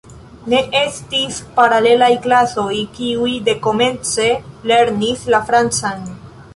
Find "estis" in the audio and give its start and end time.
0.79-1.37